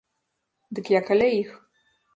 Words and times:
Дык 0.79 0.85
я 0.99 1.05
каля 1.11 1.31
іх. 1.41 1.57